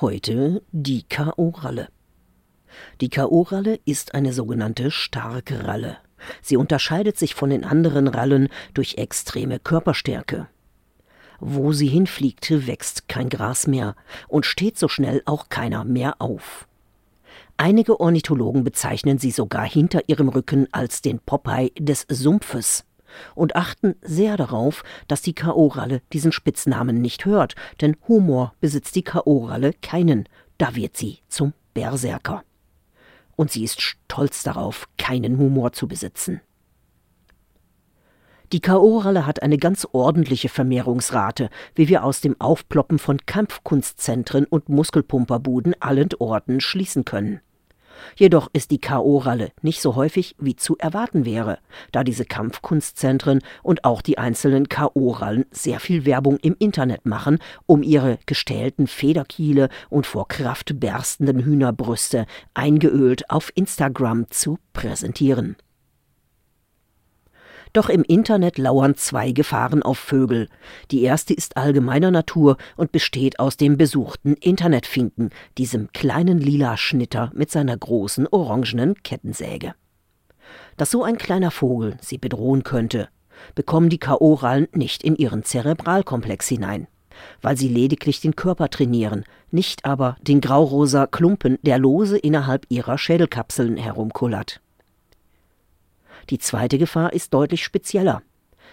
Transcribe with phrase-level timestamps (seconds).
[0.00, 1.88] Heute die K.O.-Ralle.
[3.00, 5.96] Die K.O.-Ralle ist eine sogenannte Starkralle.
[6.40, 10.46] Sie unterscheidet sich von den anderen Rallen durch extreme Körperstärke.
[11.40, 13.96] Wo sie hinfliegt, wächst kein Gras mehr
[14.28, 16.68] und steht so schnell auch keiner mehr auf.
[17.56, 22.84] Einige Ornithologen bezeichnen sie sogar hinter ihrem Rücken als den Popeye des Sumpfes
[23.34, 29.04] und achten sehr darauf, dass die K.O.-Ralle diesen Spitznamen nicht hört, denn Humor besitzt die
[29.04, 30.28] K.O.-Ralle keinen,
[30.58, 32.42] da wird sie zum Berserker.
[33.36, 36.40] Und sie ist stolz darauf, keinen Humor zu besitzen.
[38.52, 44.70] Die K.O.-Ralle hat eine ganz ordentliche Vermehrungsrate, wie wir aus dem Aufploppen von Kampfkunstzentren und
[44.70, 47.42] Muskelpumperbuden allen Orten schließen können.
[48.16, 51.58] Jedoch ist die K.O.-Ralle nicht so häufig, wie zu erwarten wäre,
[51.92, 57.82] da diese Kampfkunstzentren und auch die einzelnen K.O.-Rallen sehr viel Werbung im Internet machen, um
[57.82, 65.56] ihre gestählten Federkiele und vor Kraft berstenden Hühnerbrüste eingeölt auf Instagram zu präsentieren.
[67.72, 70.48] Doch im Internet lauern zwei Gefahren auf Vögel.
[70.90, 77.30] Die erste ist allgemeiner Natur und besteht aus dem besuchten Internetfinken, diesem kleinen lila Schnitter
[77.34, 79.74] mit seiner großen orangenen Kettensäge.
[80.76, 83.08] Dass so ein kleiner Vogel sie bedrohen könnte,
[83.54, 86.86] bekommen die K.O.-Rallen nicht in ihren Zerebralkomplex hinein,
[87.42, 92.98] weil sie lediglich den Körper trainieren, nicht aber den graurosa Klumpen, der lose innerhalb ihrer
[92.98, 94.60] Schädelkapseln herumkullert.
[96.30, 98.22] Die zweite Gefahr ist deutlich spezieller.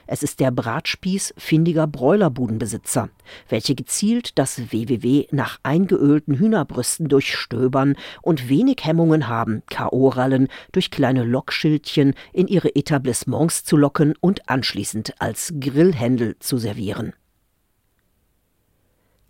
[0.08, 3.10] Es ist der Bratspieß findiger Bräulerbudenbesitzer,
[3.50, 11.24] welche gezielt das WWW nach eingeölten Hühnerbrüsten durchstöbern und wenig Hemmungen haben, K.O.-Rallen durch kleine
[11.24, 17.14] Lockschildchen in ihre Etablissements zu locken und anschließend als Grillhändel zu servieren.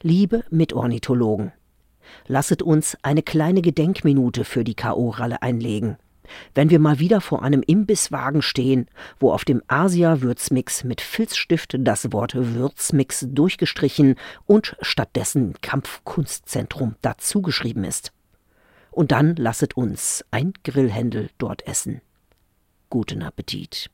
[0.01, 1.53] Liebe Mitornithologen,
[2.27, 5.97] lasset uns eine kleine Gedenkminute für die K.O.-Ralle einlegen.
[6.53, 8.87] Wenn wir mal wieder vor einem Imbisswagen stehen,
[9.19, 14.15] wo auf dem Asia-Würzmix mit Filzstift das Wort Würzmix durchgestrichen
[14.45, 18.11] und stattdessen Kampfkunstzentrum dazugeschrieben ist.
[18.91, 22.01] Und dann lasset uns ein Grillhändel dort essen.
[22.89, 23.89] Guten Appetit.